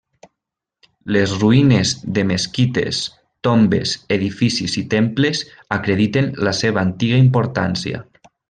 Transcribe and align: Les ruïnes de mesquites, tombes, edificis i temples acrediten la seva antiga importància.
Les 1.15 1.33
ruïnes 1.41 1.91
de 2.15 2.23
mesquites, 2.29 3.03
tombes, 3.49 3.93
edificis 4.17 4.79
i 4.83 4.85
temples 4.97 5.45
acrediten 5.79 6.33
la 6.49 6.59
seva 6.65 6.87
antiga 6.91 7.25
importància. 7.29 8.07